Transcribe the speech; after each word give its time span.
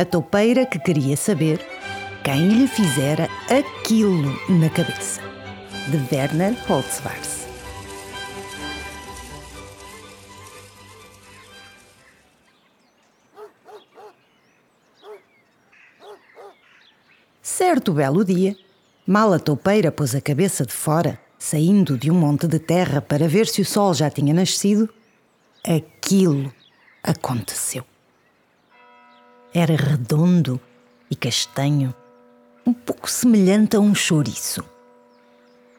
A 0.00 0.04
toupeira 0.06 0.64
que 0.64 0.78
queria 0.78 1.14
saber 1.14 1.60
quem 2.24 2.48
lhe 2.48 2.66
fizera 2.66 3.28
aquilo 3.50 4.32
na 4.48 4.70
cabeça. 4.70 5.20
De 5.88 5.98
Werner 6.10 6.54
Holzwars. 6.66 7.46
Certo 17.42 17.92
belo 17.92 18.24
dia, 18.24 18.56
mal 19.06 19.34
a 19.34 19.38
toupeira 19.38 19.92
pôs 19.92 20.14
a 20.14 20.20
cabeça 20.22 20.64
de 20.64 20.72
fora, 20.72 21.20
saindo 21.38 21.98
de 21.98 22.10
um 22.10 22.14
monte 22.14 22.46
de 22.46 22.58
terra 22.58 23.02
para 23.02 23.28
ver 23.28 23.46
se 23.46 23.60
o 23.60 23.66
sol 23.66 23.92
já 23.92 24.08
tinha 24.08 24.32
nascido, 24.32 24.88
aquilo 25.62 26.50
aconteceu. 27.02 27.84
Era 29.52 29.74
redondo 29.74 30.60
e 31.10 31.16
castanho, 31.16 31.92
um 32.64 32.72
pouco 32.72 33.10
semelhante 33.10 33.74
a 33.74 33.80
um 33.80 33.92
chouriço. 33.92 34.64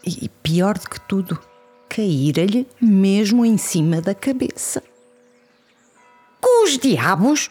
E 0.05 0.27
pior 0.27 0.77
do 0.77 0.89
que 0.89 0.99
tudo, 0.99 1.39
caíra-lhe 1.87 2.67
mesmo 2.81 3.45
em 3.45 3.57
cima 3.57 4.01
da 4.01 4.13
cabeça. 4.13 4.83
Com 6.41 6.65
os 6.65 6.77
diabos! 6.77 7.49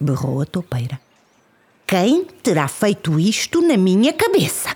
berrou 0.00 0.40
a 0.40 0.46
toupeira. 0.46 0.98
Quem 1.86 2.24
terá 2.24 2.66
feito 2.66 3.20
isto 3.20 3.60
na 3.60 3.76
minha 3.76 4.14
cabeça? 4.14 4.74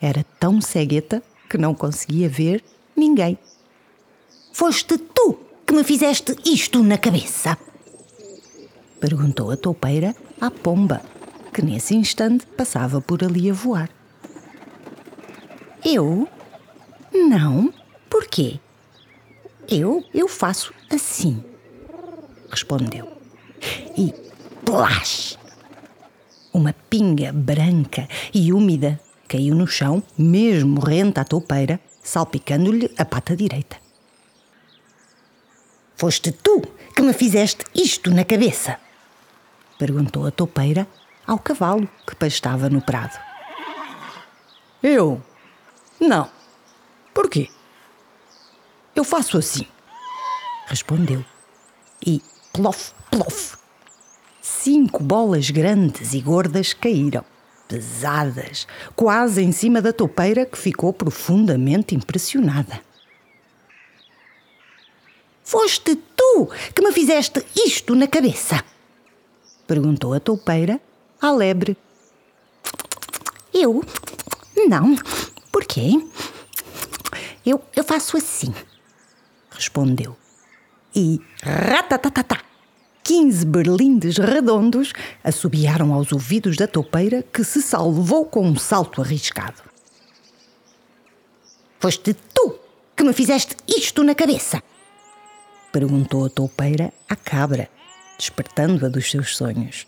Era 0.00 0.24
tão 0.40 0.58
cegueta 0.58 1.22
que 1.50 1.58
não 1.58 1.74
conseguia 1.74 2.30
ver 2.30 2.64
ninguém. 2.96 3.38
Foste 4.54 4.96
tu 4.96 5.38
que 5.66 5.74
me 5.74 5.84
fizeste 5.84 6.34
isto 6.46 6.82
na 6.82 6.96
cabeça? 6.96 7.58
Perguntou 9.04 9.50
a 9.50 9.56
toupeira 9.58 10.16
à 10.40 10.50
pomba, 10.50 11.02
que 11.52 11.60
nesse 11.60 11.94
instante 11.94 12.46
passava 12.46 13.02
por 13.02 13.22
ali 13.22 13.50
a 13.50 13.52
voar. 13.52 13.90
Eu? 15.84 16.26
Não. 17.12 17.70
Por 18.08 18.26
quê? 18.26 18.58
Eu, 19.68 20.02
eu 20.14 20.26
faço 20.26 20.72
assim. 20.90 21.44
Respondeu. 22.48 23.06
E 23.94 24.10
plash! 24.64 25.38
Uma 26.50 26.72
pinga 26.72 27.30
branca 27.30 28.08
e 28.32 28.54
úmida 28.54 28.98
caiu 29.28 29.54
no 29.54 29.66
chão, 29.66 30.02
mesmo 30.16 30.80
rente 30.80 31.20
à 31.20 31.24
toupeira, 31.24 31.78
salpicando-lhe 32.02 32.90
a 32.96 33.04
pata 33.04 33.36
direita. 33.36 33.76
Foste 35.94 36.32
tu 36.32 36.62
que 36.96 37.02
me 37.02 37.12
fizeste 37.12 37.66
isto 37.74 38.10
na 38.10 38.24
cabeça? 38.24 38.82
Perguntou 39.78 40.26
a 40.26 40.30
toupeira 40.30 40.86
ao 41.26 41.38
cavalo 41.38 41.88
que 42.06 42.14
pastava 42.14 42.68
no 42.68 42.80
prado. 42.80 43.18
Eu? 44.82 45.22
Não. 45.98 46.30
Por 47.12 47.30
quê? 47.30 47.48
Eu 48.94 49.04
faço 49.04 49.38
assim. 49.38 49.66
Respondeu. 50.66 51.24
E 52.06 52.22
plof, 52.52 52.92
plof, 53.10 53.56
cinco 54.40 55.02
bolas 55.02 55.50
grandes 55.50 56.12
e 56.12 56.20
gordas 56.20 56.72
caíram, 56.72 57.24
pesadas, 57.66 58.66
quase 58.94 59.42
em 59.42 59.52
cima 59.52 59.80
da 59.80 59.92
toupeira 59.92 60.44
que 60.44 60.58
ficou 60.58 60.92
profundamente 60.92 61.94
impressionada. 61.94 62.80
Foste 65.42 65.96
tu 66.16 66.50
que 66.74 66.82
me 66.82 66.92
fizeste 66.92 67.44
isto 67.54 67.94
na 67.94 68.06
cabeça? 68.06 68.62
Perguntou 69.66 70.12
a 70.12 70.20
toupeira 70.20 70.80
à 71.20 71.30
lebre. 71.32 71.76
Eu? 73.52 73.82
Não. 74.68 74.96
Por 75.50 75.64
quê? 75.64 75.92
Eu, 77.44 77.62
eu 77.74 77.84
faço 77.84 78.16
assim. 78.16 78.52
Respondeu. 79.50 80.16
E 80.94 81.20
ratatatata! 81.42 82.40
Quinze 83.02 83.44
berlindes 83.44 84.16
redondos 84.16 84.92
assobiaram 85.22 85.92
aos 85.92 86.10
ouvidos 86.10 86.56
da 86.56 86.66
toupeira 86.66 87.22
que 87.22 87.44
se 87.44 87.60
salvou 87.60 88.24
com 88.24 88.46
um 88.46 88.56
salto 88.56 89.02
arriscado. 89.02 89.62
Foste 91.78 92.14
tu 92.32 92.58
que 92.96 93.04
me 93.04 93.12
fizeste 93.12 93.56
isto 93.68 94.02
na 94.02 94.14
cabeça? 94.14 94.62
Perguntou 95.70 96.24
a 96.24 96.30
toupeira 96.30 96.94
à 97.06 97.14
cabra, 97.14 97.68
despertando-a 98.18 98.88
dos 98.88 99.10
seus 99.10 99.36
sonhos. 99.36 99.86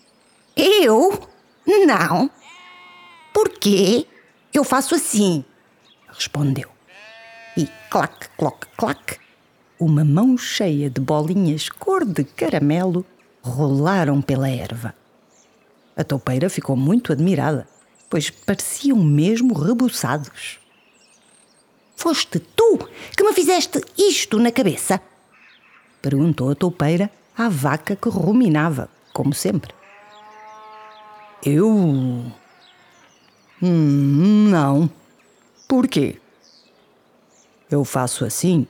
Eu? 0.55 1.27
Não. 1.65 2.29
Por 3.33 3.49
quê? 3.49 4.07
Eu 4.53 4.63
faço 4.63 4.95
assim, 4.95 5.45
respondeu. 6.07 6.69
E 7.55 7.67
clac, 7.89 8.29
cloc, 8.37 8.65
clac, 8.77 9.19
uma 9.79 10.03
mão 10.03 10.37
cheia 10.37 10.89
de 10.89 10.99
bolinhas 10.99 11.69
cor 11.69 12.03
de 12.05 12.23
caramelo 12.23 13.05
rolaram 13.41 14.21
pela 14.21 14.49
erva. 14.49 14.95
A 15.95 16.03
toupeira 16.03 16.49
ficou 16.49 16.75
muito 16.75 17.11
admirada, 17.11 17.67
pois 18.09 18.29
pareciam 18.29 18.97
mesmo 18.97 19.53
rebuçados. 19.53 20.59
Foste 21.95 22.39
tu 22.39 22.77
que 23.15 23.23
me 23.23 23.33
fizeste 23.33 23.81
isto 23.97 24.37
na 24.39 24.51
cabeça? 24.51 25.01
Perguntou 26.01 26.51
a 26.51 26.55
toupeira 26.55 27.09
à 27.37 27.49
vaca 27.49 27.95
que 27.95 28.09
ruminava, 28.09 28.89
como 29.13 29.33
sempre. 29.33 29.73
Eu. 31.43 31.69
Hum, 33.61 34.49
não. 34.49 34.89
Por 35.67 35.87
quê? 35.87 36.19
Eu 37.69 37.83
faço 37.83 38.25
assim 38.25 38.67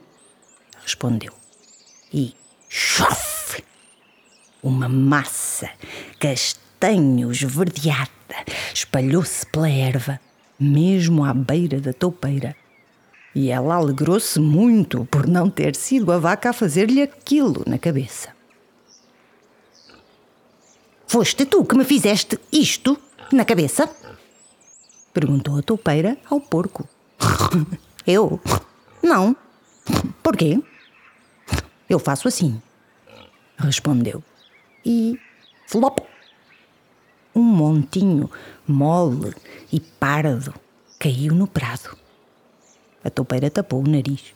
respondeu. 0.88 1.32
E 2.12 2.34
chof! 2.68 3.62
Uma 4.62 4.88
massa 4.88 5.70
castanho 6.18 7.30
esverdeada 7.30 8.08
espalhou-se 8.72 9.44
pela 9.46 9.70
erva, 9.70 10.18
mesmo 10.58 11.24
à 11.24 11.34
beira 11.34 11.78
da 11.78 11.92
toupeira. 11.92 12.56
E 13.34 13.50
ela 13.50 13.74
alegrou-se 13.74 14.40
muito 14.40 15.04
por 15.10 15.26
não 15.26 15.50
ter 15.50 15.76
sido 15.76 16.10
a 16.10 16.18
vaca 16.18 16.50
a 16.50 16.52
fazer-lhe 16.54 17.02
aquilo 17.02 17.62
na 17.66 17.78
cabeça. 17.78 18.37
Foste 21.08 21.46
tu 21.46 21.64
que 21.64 21.74
me 21.74 21.84
fizeste 21.84 22.38
isto 22.52 22.98
na 23.32 23.42
cabeça? 23.42 23.88
Perguntou 25.14 25.58
a 25.58 25.62
toupeira 25.62 26.18
ao 26.28 26.38
porco. 26.38 26.86
Eu? 28.06 28.38
Não. 29.02 29.34
Porquê? 30.22 30.62
Eu 31.88 31.98
faço 31.98 32.28
assim. 32.28 32.60
Respondeu. 33.56 34.22
E 34.84 35.18
flop! 35.66 35.98
Um 37.34 37.42
montinho 37.42 38.30
mole 38.66 39.34
e 39.72 39.80
pardo 39.80 40.52
caiu 40.98 41.34
no 41.34 41.46
prado. 41.46 41.96
A 43.02 43.08
toupeira 43.08 43.50
tapou 43.50 43.80
o 43.82 43.88
nariz. 43.88 44.34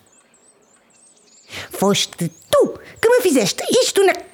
Foste 1.70 2.30
tu 2.50 2.80
que 2.98 3.10
me 3.10 3.20
fizeste 3.20 3.62
isto 3.70 4.02
na. 4.06 4.31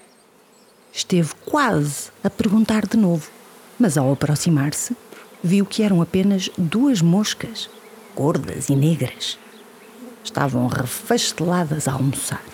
Esteve 1.09 1.33
quase 1.47 2.11
a 2.23 2.29
perguntar 2.29 2.87
de 2.87 2.99
novo, 2.99 3.31
mas 3.79 3.97
ao 3.97 4.12
aproximar-se, 4.12 4.94
viu 5.43 5.65
que 5.65 5.82
eram 5.82 6.03
apenas 6.03 6.50
duas 6.59 7.00
moscas, 7.00 7.71
gordas 8.15 8.69
e 8.69 8.77
negras. 8.77 9.38
Estavam 10.23 10.67
refasteladas 10.67 11.88
a 11.88 11.93
almoçar. 11.93 12.44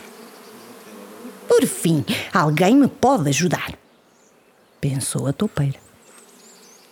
Por 1.48 1.66
fim, 1.66 2.04
alguém 2.32 2.76
me 2.76 2.86
pode 2.86 3.28
ajudar. 3.30 3.76
Pensou 4.80 5.26
a 5.26 5.32
toupeira. 5.32 5.80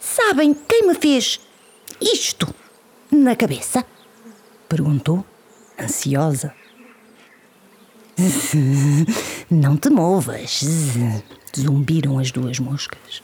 Sabem 0.00 0.52
quem 0.54 0.88
me 0.88 0.96
fez 0.96 1.38
isto 2.00 2.52
na 3.08 3.36
cabeça? 3.36 3.86
Perguntou, 4.68 5.24
ansiosa. 5.80 6.52
Não 9.48 9.76
te 9.76 9.90
movas, 9.90 10.64
zumbiram 11.60 12.18
as 12.18 12.30
duas 12.30 12.58
moscas. 12.58 13.22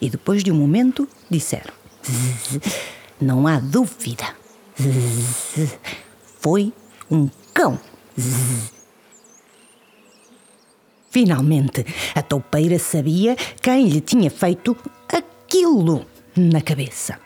E 0.00 0.08
depois 0.08 0.44
de 0.44 0.52
um 0.52 0.56
momento 0.56 1.08
disseram: 1.30 1.72
Não 3.20 3.46
há 3.46 3.58
dúvida. 3.58 4.24
Foi 6.40 6.72
um 7.10 7.28
cão. 7.52 7.78
Finalmente, 11.10 11.84
a 12.14 12.22
toupeira 12.22 12.78
sabia 12.78 13.34
quem 13.60 13.88
lhe 13.88 14.00
tinha 14.00 14.30
feito 14.30 14.76
aquilo 15.08 16.06
na 16.36 16.60
cabeça. 16.60 17.18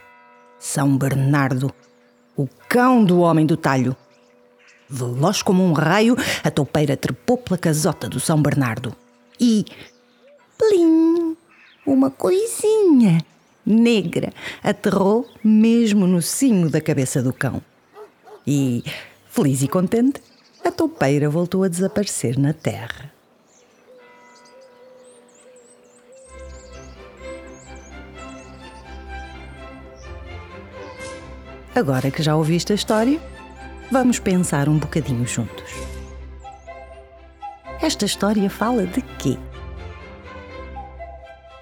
São 0.59 0.97
Bernardo, 0.97 1.73
o 2.37 2.49
cão 2.69 3.05
do 3.05 3.21
homem 3.21 3.45
do 3.45 3.57
talho. 3.57 3.97
Veloz 4.89 5.43
como 5.43 5.65
um 5.65 5.73
raio, 5.73 6.17
a 6.45 6.51
toupeira 6.51 6.97
trepou 6.97 7.37
pela 7.37 7.59
casota 7.59 8.09
do 8.09 8.21
São 8.21 8.41
Bernardo. 8.41 8.95
E. 9.41 9.65
Plim! 10.59 11.37
Uma 11.87 12.11
coisinha 12.11 13.25
negra 13.65 14.33
aterrou 14.63 15.29
mesmo 15.43 16.07
no 16.07 16.23
cimo 16.23 16.69
da 16.69 16.81
cabeça 16.81 17.23
do 17.23 17.33
cão. 17.33 17.63
E, 18.47 18.85
feliz 19.29 19.63
e 19.63 19.69
contente, 19.69 20.21
a 20.65 20.71
toupeira 20.71 21.29
voltou 21.29 21.65
a 21.65 21.69
desaparecer 21.69 22.39
na 22.39 22.53
terra. 22.53 23.13
Agora 31.75 32.11
que 32.11 32.23
já 32.23 32.37
ouviste 32.37 32.73
a 32.73 32.77
história, 32.77 33.19
vamos 33.91 34.19
pensar 34.19 34.69
um 34.69 34.79
bocadinho 34.79 35.27
juntos. 35.27 35.73
Esta 37.81 38.05
história 38.05 38.49
fala 38.51 38.87
de 38.87 39.01
quê? 39.19 39.39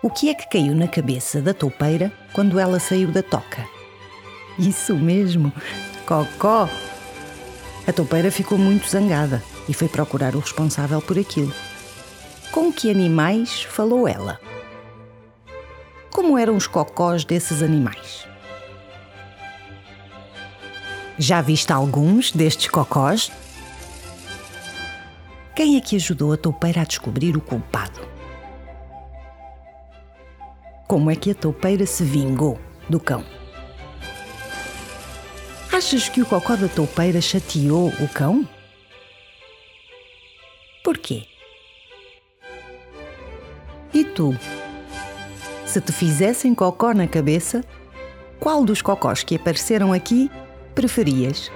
O 0.02 0.08
que 0.08 0.30
é 0.30 0.34
que 0.34 0.48
caiu 0.48 0.74
na 0.74 0.88
cabeça 0.88 1.42
da 1.42 1.52
toupeira 1.52 2.10
quando 2.32 2.58
ela 2.58 2.80
saiu 2.80 3.08
da 3.08 3.22
toca? 3.22 3.68
Isso 4.58 4.96
mesmo, 4.96 5.52
cocó! 6.06 6.66
A 7.86 7.92
toupeira 7.92 8.30
ficou 8.30 8.56
muito 8.56 8.88
zangada 8.88 9.42
e 9.68 9.74
foi 9.74 9.88
procurar 9.88 10.34
o 10.34 10.38
responsável 10.38 11.02
por 11.02 11.18
aquilo. 11.18 11.52
Com 12.50 12.72
que 12.72 12.90
animais 12.90 13.62
falou 13.62 14.08
ela? 14.08 14.40
Como 16.10 16.38
eram 16.38 16.56
os 16.56 16.66
cocós 16.66 17.22
desses 17.22 17.62
animais? 17.62 18.26
Já 21.18 21.42
viste 21.42 21.74
alguns 21.74 22.32
destes 22.32 22.70
cocós? 22.70 23.30
Quem 25.54 25.76
é 25.76 25.80
que 25.82 25.96
ajudou 25.96 26.32
a 26.32 26.38
toupeira 26.38 26.80
a 26.80 26.84
descobrir 26.84 27.36
o 27.36 27.40
culpado? 27.42 28.00
Como 30.90 31.08
é 31.08 31.14
que 31.14 31.30
a 31.30 31.34
toupeira 31.36 31.86
se 31.86 32.02
vingou 32.02 32.58
do 32.88 32.98
cão? 32.98 33.24
Achas 35.72 36.08
que 36.08 36.20
o 36.20 36.26
cocó 36.26 36.56
da 36.56 36.66
toupeira 36.66 37.20
chateou 37.20 37.90
o 38.00 38.08
cão? 38.08 38.44
Porquê? 40.82 41.28
E 43.94 44.02
tu? 44.02 44.36
Se 45.64 45.80
te 45.80 45.92
fizessem 45.92 46.56
cocó 46.56 46.92
na 46.92 47.06
cabeça, 47.06 47.62
qual 48.40 48.64
dos 48.64 48.82
cocós 48.82 49.22
que 49.22 49.36
apareceram 49.36 49.92
aqui 49.92 50.28
preferias? 50.74 51.52